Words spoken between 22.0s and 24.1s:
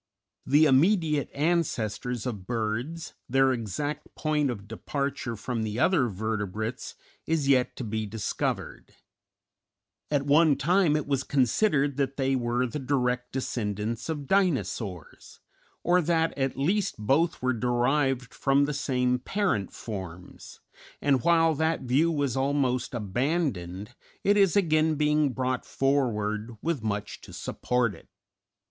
was almost abandoned,